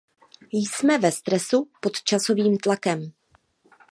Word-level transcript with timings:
Jsme 0.51 0.97
ve 0.97 1.11
stresu, 1.11 1.67
pod 1.81 2.01
časovým 2.03 2.57
tlakem. 2.57 3.11